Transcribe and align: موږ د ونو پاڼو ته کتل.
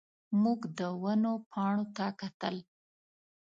موږ 0.41 0.59
د 0.77 0.79
ونو 1.01 1.33
پاڼو 1.51 1.85
ته 1.95 2.05
کتل. 2.19 2.55